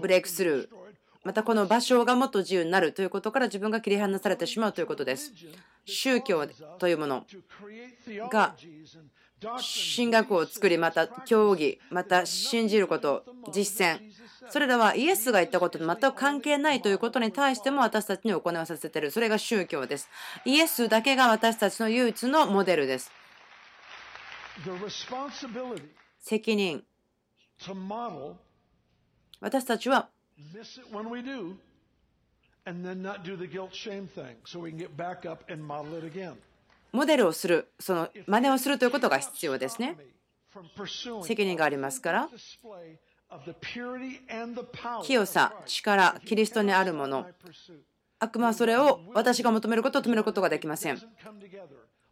[0.00, 0.81] ブレイクスルー
[1.24, 5.32] またこの場所がもっと自由になるということから自分が切り離されてしまうということです。
[5.84, 6.46] 宗教
[6.78, 7.24] というもの
[8.30, 8.54] が
[9.96, 14.00] 神学を作り、また教義、また信じること、実践、
[14.50, 19.10] それらはイエスが言ったことと全く関係ないということに対しても私たちに行わさせている。
[19.10, 20.08] それが宗教です。
[20.44, 23.10] イエスだけが私たちの唯一のモデルです。
[26.20, 26.84] 責任。
[29.40, 30.08] 私たちは
[36.92, 39.96] モデルをする、その真似をするということが必要ですね。
[41.24, 42.28] 責任がありますから、
[45.02, 47.26] 清さ、力、キリストにあるもの、
[48.18, 50.98] 悪魔はそれを私が求めることを止めることができません。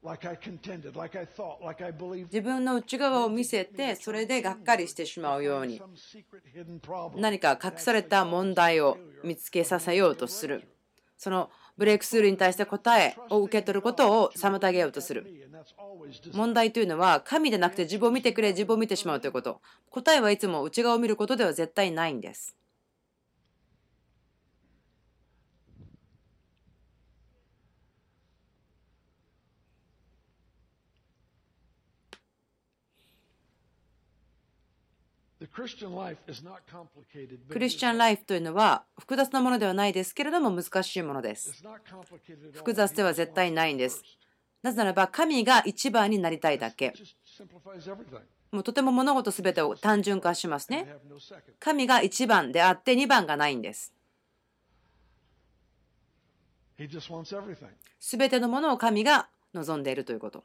[0.03, 0.17] 自
[2.41, 5.83] 分の内側を見せてそれでがっかりしてしまうように。
[7.17, 10.67] 何か隠された問題を見つけさせようとする。
[11.19, 15.51] そのブレイクスルーに対して答えを受け取ることを妨げようとする。
[16.33, 19.61] 問題というのは神でなくて自分を見てくれ自分を見てしまうということ。
[19.91, 22.57] 答えはいつも内側を見ることでは絶対ないんです
[37.49, 41.63] クリスチャンライフというのは複雑なものではないですけれども難しいものです。
[42.55, 44.03] 複雑では絶対ないんです。
[44.63, 46.95] なぜならば神が一番になりたいだけ。
[48.53, 50.97] もうとても物事すべてを単純化しますね。
[51.59, 53.95] 神が一番であって二番がないんです。
[57.99, 60.45] すべてのものを神が望んでいるということ。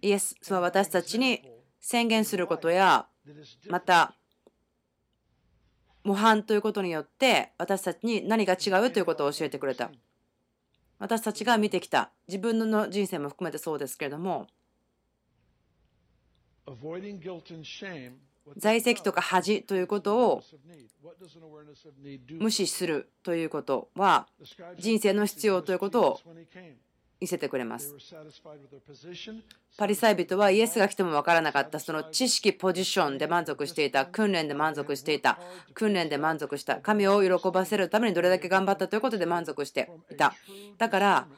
[0.00, 1.42] イエスは私たちに
[1.80, 3.06] 宣言することや
[3.68, 4.14] また
[6.04, 9.90] 模範ということによって私たちに何が違うということを教えてくれた。
[10.98, 12.10] 私たちが見てきた。
[12.26, 14.46] 自分の人生も含めてそうですけれども。
[18.56, 20.42] 在籍とか恥ということを
[22.38, 24.26] 無視するということは
[24.78, 26.20] 人生の必要ということを
[27.20, 27.94] 見せてくれます。
[29.76, 35.38] パリサイ人はイエスが来ても分からなかったその知識、ポジションで満足していた、訓練で満足していた、
[35.74, 40.34] 訓練で満足した、神を喜ばせるためにどれだけ頑張ったということで満足していた。
[40.78, 41.28] だから、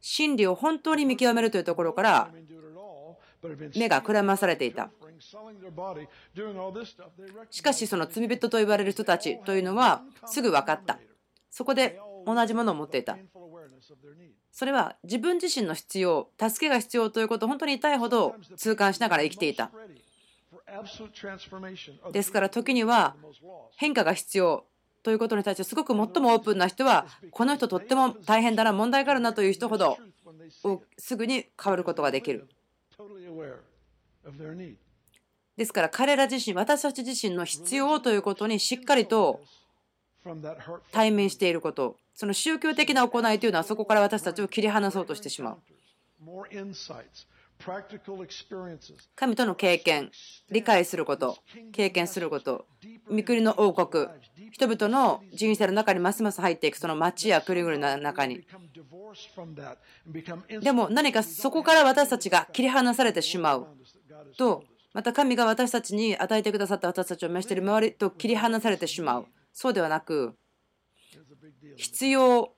[0.00, 2.30] 真理を本当に見極めるというところから
[3.74, 4.90] 目がくらまされていた。
[7.50, 10.98] しかしその罪人と言われる人たちというのはすぐ分かった。
[11.50, 13.16] そこで同じものを持っていた。
[14.52, 19.70] それは自分自身の必要助けが必要ということを本当に痛いほど痛感しながら生きていた。
[22.12, 23.16] ですから時には
[23.76, 24.64] 変化が必要
[25.02, 29.98] ということに対してすごく最もオープンな人はこの人とっても大変だな問題があるなという人ほど
[30.98, 32.48] すぐに変わることができる。
[35.56, 39.40] ですから彼ら自身私たち自身の必要ということにしっかりと
[40.90, 45.58] 対面していることその宗教的な行いというのはそこから私たちを切り離そうとしてしまう。
[49.14, 50.10] 神との経験
[50.50, 51.38] 理解すること
[51.72, 52.66] 経験すること
[53.08, 54.06] 御国の王国
[54.52, 58.44] 人々の人生の中にますます入っていくその町や国々の中に。
[60.60, 63.66] でも何かそこから私たちが切り離されてしまう
[64.36, 69.26] とまた神が私たちに与えてくださった私たちを召している周りと切り離されてしまう。
[69.52, 70.34] そうではなく
[71.76, 72.54] 必要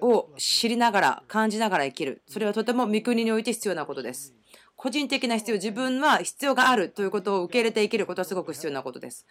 [0.00, 2.22] を知りながら感じながら生きる。
[2.28, 4.34] それはとても御国において必要なことです。
[4.76, 9.26] 個人的な必要自分は必要があるということを受け入れて生きることはすごく必要なことです。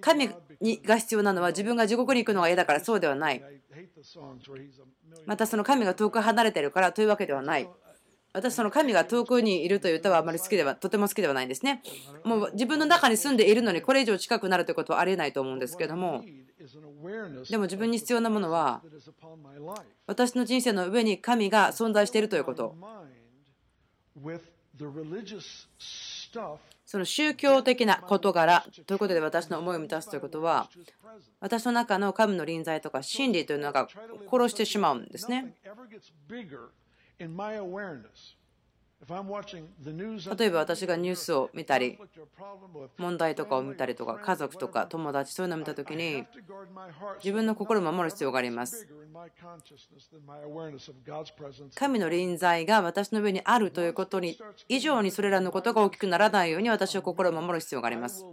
[0.00, 0.30] 神
[0.60, 3.42] にが必要なのは自分が地獄に行くのが嫌だからそうではない。
[5.26, 7.68] またその神が遠く離れてるからというわけではない。
[8.32, 11.82] 私その神が遠くにいるという歌はあまり好きではとても好きではないんですね
[12.24, 16.24] もう自分の中に住んでいるのにこれ以上近くなるということはありえないと思うんですけども
[17.50, 18.82] でも自分に必要なものは
[20.06, 22.74] 私の人生の上に神が存在しているということ
[26.90, 30.68] その宗教的な事柄ということで私の思いを満たすということは
[31.40, 33.88] 私の中の神の臨在とか真理というのが
[34.30, 35.54] 殺してしまうんですね。
[40.36, 41.98] 例えば私がニュースを見たり
[42.98, 46.26] 問題とかを見たりとか家族とか友達そういうのを見た時に
[47.16, 48.86] 自分の心を守る必要があります。
[51.74, 58.24] 神の臨在が私の上にあるということに以上にそれらのことが大きくならないように私は心を守る必要があります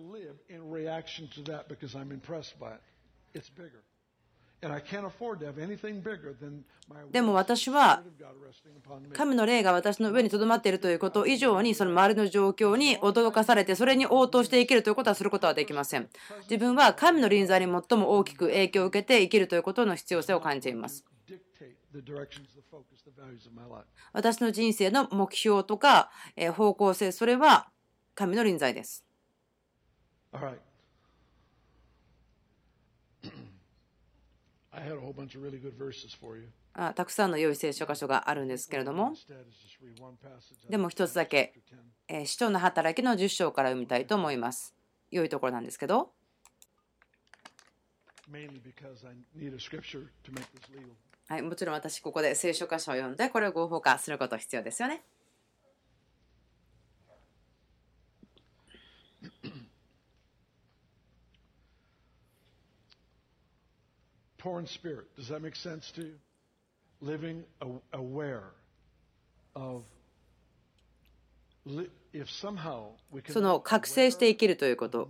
[7.12, 8.01] でも私は
[9.14, 16.10] 神の霊が私の上にとどまっているということ以上にその周りの状況に驚かされてそれに応答して生きるということはすることはできません。
[16.43, 21.05] 自分は神の臨在に最も大きく影響を受けて生きるということの必要性を感じています
[24.14, 26.10] 私の人生の目標とか
[26.55, 27.70] 方向性それは
[28.16, 29.03] 神の臨在です
[36.73, 39.13] あたくさんの良い聖書箇所があるんですけれども。
[40.69, 41.53] でも一つだけ
[42.25, 44.75] 使徒の働きの10章から読みたいと思います。
[45.09, 46.11] 良いところなんですけど。
[51.30, 55.03] はい、もちろん私ここで聖書箇所を読んでこれを合法化すること必要ですよね。
[64.48, 65.06] Poor in spirit.
[65.18, 66.14] Does that make sense to you?
[67.02, 67.43] Living
[67.93, 68.54] aware
[69.56, 69.84] of
[73.28, 75.10] その覚醒して生きるということ。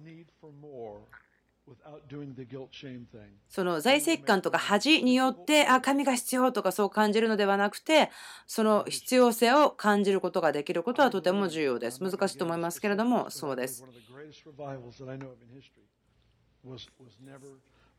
[3.50, 8.10] その財政感とか恥によってあ神が必要とかそう感じるのではなくて
[8.48, 13.84] その必要性を感じることができることはとても重要です難しいと思いますけれどもそうです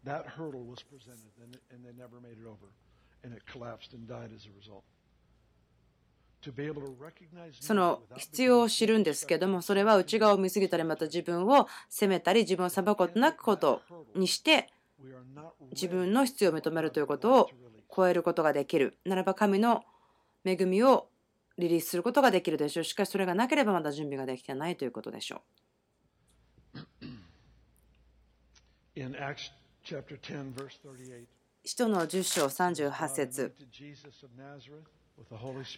[0.04, 2.72] That hurdle was presented, and, and they never made it over,
[3.24, 4.84] and it collapsed and died as a result.
[7.60, 13.82] その必要を知るんですけどもそれは内側を見過ぎたりまた自分を責めたり自分を裁くことなくこと
[14.14, 14.68] にして
[15.72, 17.50] 自分の必要を認めるということを
[17.94, 19.82] 超えることができるならば神の
[20.44, 21.08] 恵みを
[21.58, 25.42] リリースすることができるでしょうしかしそれがなければまだ準備ができてないということでしょ
[27.02, 27.06] う。
[31.64, 33.54] 使徒の10章38節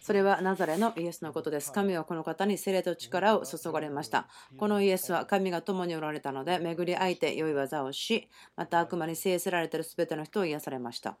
[0.01, 1.71] それはナザレのイエスのことです。
[1.71, 4.27] 神はこの方に精霊と力を注がれました。
[4.57, 11.17] このイエスは神が共におられたので、巡り合いて良い技をし、また悪魔に制せられているすべての人を癒されました。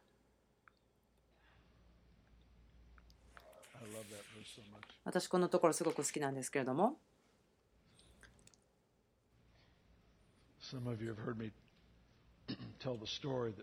[5.05, 6.97] 私、このところすごく好きなんですけれども。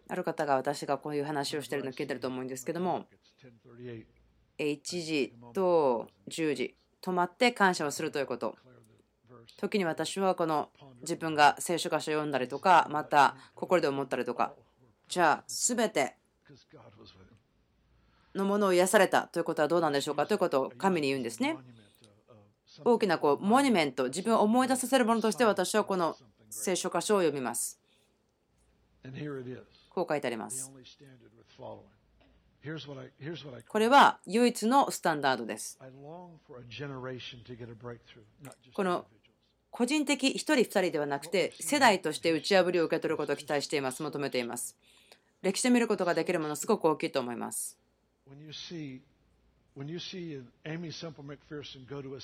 [0.09, 3.07] ある方が私がこういう話をしているのを聞いてると思うんですけども
[4.59, 8.57] 1時と10時止まって感謝をするということ。
[9.57, 10.69] 時に私はこの
[11.01, 14.53] 自分が聖書箇所を読んだりとかまた心で思ったりとか。
[15.09, 16.17] じゃあ全て
[18.35, 20.27] のものを癒されたということはどうなんでしょうか？
[20.27, 21.57] ということを神に言うんですね。
[22.85, 26.15] 大きなこうモニュメント、自分を思い出させるものとして私はこの
[26.51, 27.81] 聖書箇所を読みます。
[29.91, 30.71] こう書いてあります。
[33.69, 35.79] これは唯一のスタンダードです。
[38.75, 39.07] この
[39.71, 44.03] 個人的1人2人ではなくて世代として打ち破りを受け取ることを期待しています。
[44.03, 44.77] 求めています。
[45.41, 47.79] 歴史で見ることができるものすごく大きいと思います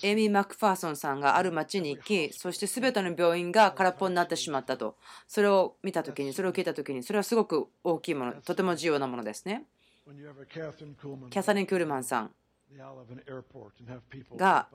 [0.02, 4.96] エイミー・マクファーソンさんがある町に行きそして全ての病院が空っぽになってしまったと。
[5.28, 9.66] それを見た時にそれを聞いた時にそれはすごく大きいものとても重要なものですね。
[11.30, 12.30] キャサリン・クールマンさん
[14.36, 14.68] が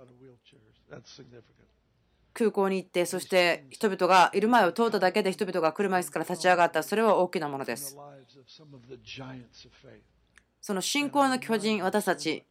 [2.33, 6.81] 空港に行ってそして人々がいる前を通っただけで人々が車椅子から立ち上がった。
[6.83, 7.97] それは大きなものです
[10.61, 12.45] その信仰の巨人私たち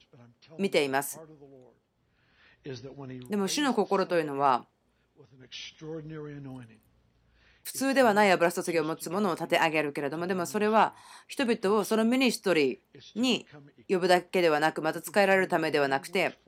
[0.59, 1.21] 見ています。
[3.29, 4.67] でも主の心というのは
[7.63, 10.95] 普通ではない油注ぎを持つものを立て上げるけれどもでもそれは
[11.27, 13.47] 人々をそのミニストリーに
[13.89, 16.39] 呼ぶだけではなくまた使えられるためではなくて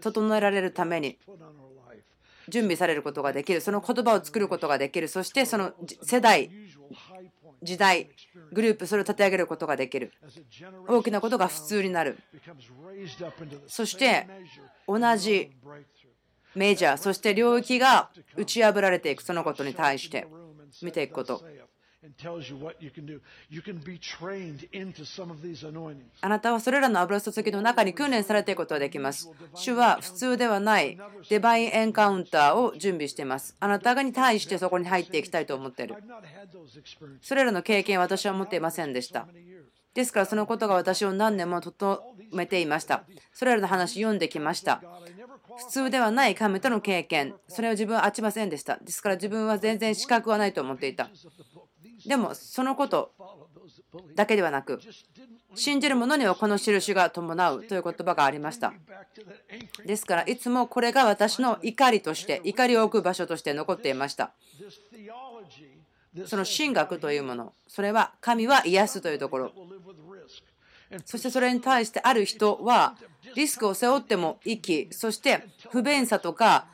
[0.00, 1.18] 整えられるために
[2.48, 3.60] 準備されることができる。
[3.60, 5.08] その言葉を作ることができる。
[5.08, 6.50] そしてその世代
[7.62, 8.10] 時代
[8.52, 10.12] グループそれを立て上げることができる。
[10.86, 12.18] 大きなことが普通になる。
[13.66, 14.26] そして
[14.86, 15.50] 同じ
[16.54, 19.22] メジャーそして領域が打ち破られていく。
[19.22, 20.26] そのことに対して。
[20.82, 21.44] 見ていくこと
[26.20, 29.30] あなたはそれらの油注ぎの中に訓練されていくことができます。
[29.54, 30.98] 主は普通ではない
[31.30, 33.56] デバインエンカウンターを準備しています。
[33.58, 35.96] あなたに対してそこに入っていきたいと思っている。
[37.22, 39.26] それらの経験は私は持っていませんでした。
[39.94, 42.00] ですからそのことが私を何年も整
[42.32, 43.04] めていました。
[43.32, 44.82] それらの話読んできました。
[45.56, 48.76] 普通ではない神との経験、それを自分はあちませんでした。
[48.78, 51.10] ですから自分は全然資格はないと思っていた。
[52.06, 53.12] でもそのこと
[54.14, 54.80] だけではなく
[55.54, 58.74] 信じる者にはこの印が伴うという言葉がありました。
[59.86, 64.32] ですからいつもこれが私の怒りとして怒りを置く場所として残っていました。
[66.26, 69.52] その神学というものそれは神は癒すというところ。
[71.04, 72.96] そしてそれに対してある人は
[73.34, 76.66] リスクを背負っても生きそして不便さとか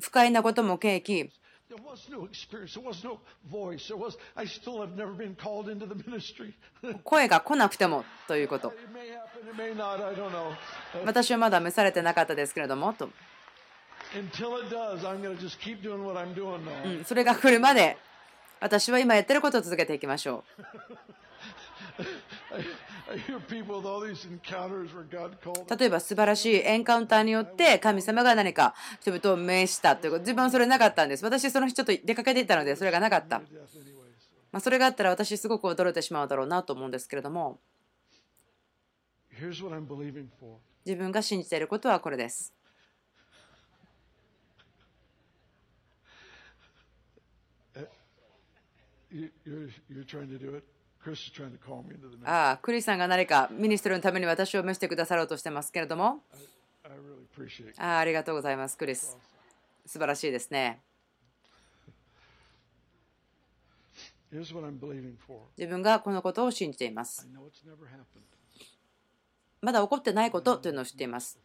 [0.00, 1.30] 不快なことも経験。
[1.74, 3.18] There was no experience, there was no
[3.50, 6.54] voice, there was, I still have never been called into the ministry.
[7.02, 8.72] 声が来なくてもということ。
[11.04, 13.06] 私はまだ召されてなかったですけれども、と。
[13.06, 14.30] うん、
[17.04, 17.96] それが来るまで、
[18.60, 20.62] 私は今やってることを続けていきましょう。
[25.78, 31.24] 例えば素晴らしいエンカウンターによって神様が何か人々を命したということ自分はそれなかったんです。
[31.24, 33.40] 私その人と出かけていたのでそれがなかった、
[34.52, 37.58] まあ、それがあったら私すごく驚いてしまうだろうなと思うんですけれども。
[40.86, 42.54] 自分が信じていることはこれです
[52.24, 56.22] ああ、クリスさんが何かミニストリーのために私を召してくださろうとしてますけれども。
[57.78, 59.16] ああありがとうございます、クリス。
[59.86, 60.80] 素晴らしいですね。
[65.56, 67.28] 自分がこのことを信じています。
[69.60, 71.38] まだ起こってないことというのを知っています。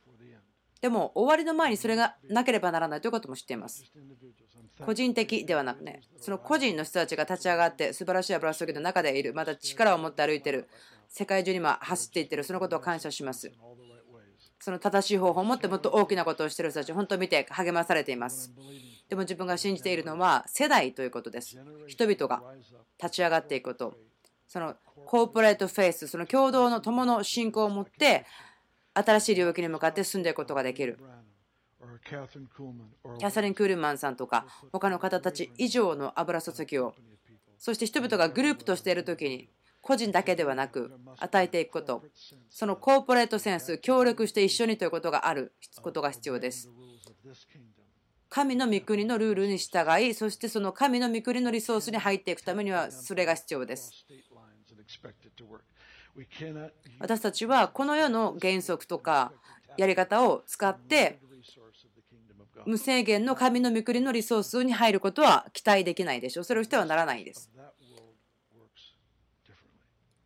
[0.81, 3.83] でも終わりの前にそれがなければならないということも知っています。
[4.85, 10.69] 個人的ではなくね、その個人の人たちが立ち上がって素晴らしい油注ぎの中でいる、また力を持って歩いている、
[11.09, 13.51] 世界中に今走っていっている、そのことを感謝します。
[14.61, 18.53] その正しい方法を持ってもっと大きなことをしている人たち、本当に見て励まされています。
[19.09, 21.57] でも自分が信じているのは世代ということです。
[21.87, 22.41] 人々が
[23.01, 23.97] 立ち上がっていくこと。
[24.47, 24.75] その
[25.05, 28.25] コーポレートフェイス、その共同の友の信仰を持って
[28.93, 30.99] 新しい領域に向かって進んでいくことができる。
[33.17, 36.93] キャサリン・クールマンさんとか他の方たち以上の油注ぎを
[37.57, 39.49] そして人々がグループとしている時に
[39.81, 42.03] 個人だけではなく与えていくこと。
[42.49, 46.69] そのコーポレートセンス協力して一緒にということがあることが必要です。
[48.29, 54.05] 神の御国のルールに従いそしてその神の御国のリソースに入っていくためにはそれが必要です。
[56.99, 59.31] 私たちはこの世の原則とか
[59.77, 61.19] やり方を使って
[62.65, 66.43] 無制限の神の御国のリソースに入ることは期待できないでしょう。
[66.43, 67.49] それをしてはならないです。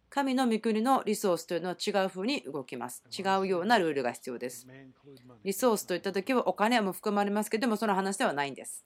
[0.09, 3.03] 神の御国のリソースというのは違う風に動きます。
[3.17, 4.67] 違うようなルールが必要です。
[5.43, 8.85] リソースといった時はお金はも含まれますけども、その話ではないんです。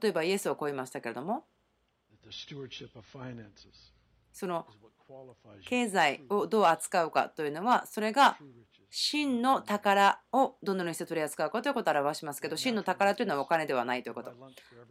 [0.00, 1.44] 例えばイエスはこう言いましたけれども、
[4.32, 4.66] その
[5.66, 8.38] 経済をどう扱うかというのは、それが
[8.90, 14.32] 真の宝をどのようにして取り扱うかということを表しますけど、真の宝というのはお金ではないということ。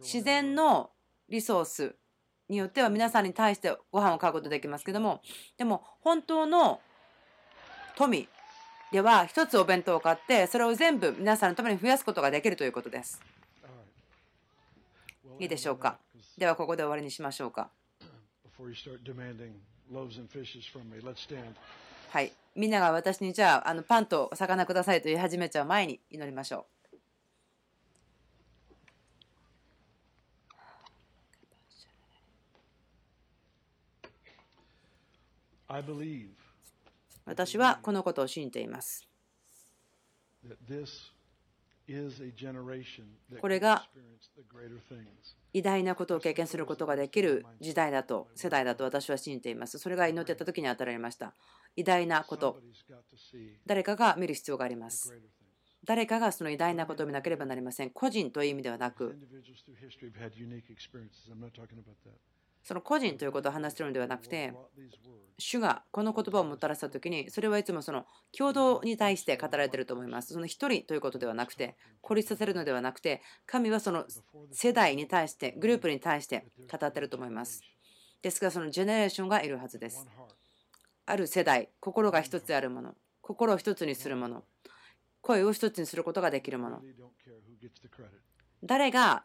[0.00, 0.90] 自然の
[1.28, 1.96] リソース
[2.48, 5.22] によっては皆さんに対してご飯を買うことができますけども、
[5.56, 6.80] でも本当の
[7.96, 8.28] 富
[8.92, 13.20] では一つお弁当を買ってそれを全部皆さんのために増やすことができるということです。
[15.38, 15.98] いいでしょうか。
[16.36, 17.70] ではここで終わりにしましょうか。
[22.10, 22.32] はい。
[22.54, 26.96] みんなが私にじゃああのパンと魚くださいと言い始めちゃう前に祈りましょう。
[37.26, 39.06] 私はこのことを信じています。
[43.40, 43.88] これが
[45.54, 49.78] 偉大なことを経験することができる時代だと、世代だと私は信じています。
[49.78, 51.34] それが祈ってた時に与えられました。
[51.76, 52.60] 偉大なこと。
[53.66, 55.18] 誰かが見る必要があります。
[55.84, 57.90] 誰かがその偉大なことを見なければなりません。
[57.90, 59.16] 個人という意味ではなく、
[62.62, 64.52] その個人ということを話しているのではなくて、
[65.38, 68.06] 主がこの言葉をもたらしたときに、それはいつもその
[68.36, 70.34] 共同に対して語られていると思います。
[70.34, 74.04] その一人ということではなくて、孤立させるのではなくて、神はその
[74.52, 77.62] 世代に対して、グループに対して語っていると思います。
[78.20, 80.06] ですから、そのジェネレーションがいるはずです。
[81.06, 84.44] ある世代、心が一つであるもの、心を一つにするもの、
[85.20, 86.82] 声を一つにすることができるもの。
[88.62, 89.24] 誰が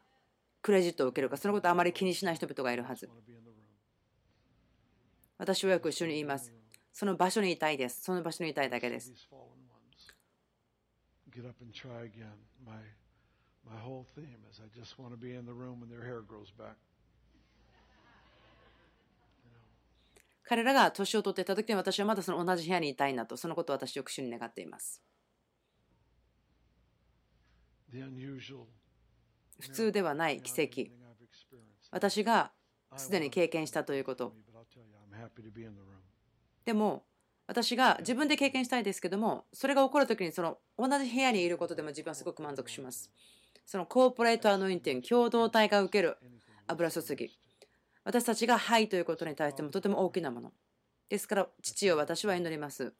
[0.63, 3.09] クレジットを受けるか、そのことをあまり気にしない人々がいるはず。
[5.37, 6.53] 私はよく一緒に言います。
[6.93, 8.01] その場所にいたいです。
[8.01, 9.11] その場所にいたいだけです。
[20.43, 25.01] 彼らが年を取っていた時に私はまだその同じ部屋にいたいなと、そのことを私よく主に願っています。
[29.59, 30.91] 普通ではない奇跡。
[31.91, 32.51] 私が
[32.97, 34.33] すでに経験したということ。
[36.65, 37.05] でも
[37.47, 43.11] 私が自分で経験したいですけどもそれが起こるときにその同じ部屋にいることでも自分はすごく満足します。
[43.65, 46.17] そのコーポレートアノインティング共同体が受ける
[46.67, 47.37] 油注ぎ。
[48.03, 50.53] 私たちが「はい」ということに対してもとても大きなもの。
[51.09, 52.93] ですから父を私は祈ります。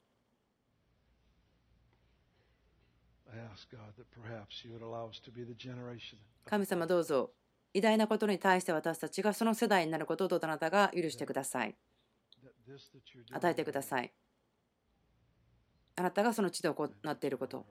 [6.45, 7.32] 神様どうぞ。
[7.74, 11.76] 偉大なことに対して私たちがその世代になることをどうぞあなたが許してください。
[13.32, 14.14] 与えてください。
[15.95, 17.66] あなたがその地で行っていること。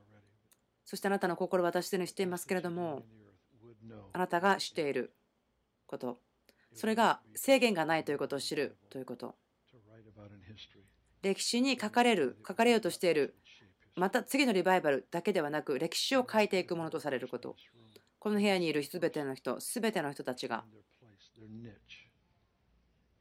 [0.84, 3.02] そしてあなたの心を私でにしていますけれども
[4.12, 5.12] あなたが知っている
[5.86, 6.18] こと。
[6.74, 9.36] それが制限がないということを知るということ。
[11.22, 13.36] 歴史に書かれる書かれようとしている
[13.94, 17.56] また次のリバイバルだけではなく歴史を変えていくものとされること。
[18.18, 20.64] この部屋にいる全ての人全ての人たちが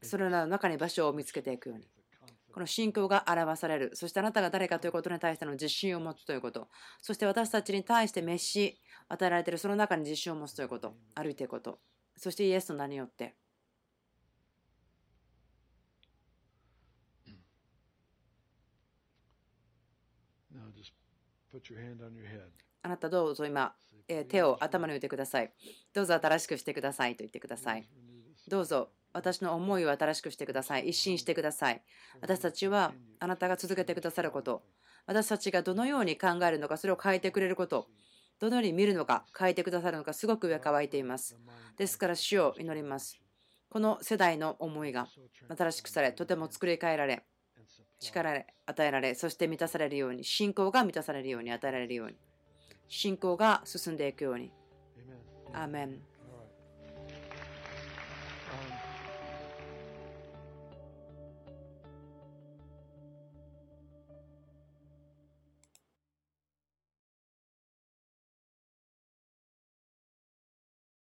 [0.00, 1.88] それらの中に場所を見つけていくように。
[2.52, 3.90] この信仰が表される。
[3.94, 6.68] そしてあなたが誰かということに対しての自信を持つということ。
[7.00, 10.94] そして私たちに対して飯与えられているその中に自信を持つということ。
[11.14, 11.80] 歩いていくこと。
[12.16, 13.34] そしてイエスの名によって。
[22.82, 23.74] あなたどうぞ今、
[24.28, 25.52] 手を頭に置いてください。
[25.92, 27.88] どうぞ新しくしてくださいと言ってください。
[28.48, 30.88] どうぞ私の思いを新しくしてください。
[30.88, 31.82] 一新してください。
[32.20, 34.62] 私たちはあなたが続けてくださること、
[35.06, 37.88] 私たちがどのように考えるのか、それを変えてくれること、
[38.40, 41.36] どのように見るのか、変えてくださるのか、すごく上乾いています。
[41.76, 43.20] ですから、主を祈ります。
[43.68, 45.08] この世代の思いが
[45.56, 47.24] 新しくされ、とても作り変えられ、
[48.02, 52.16] 力で与えられ、そして満たされるように、信仰が満たされるように与えられるように、
[52.88, 54.52] 信仰が進んでいくように。
[55.54, 56.00] アーメン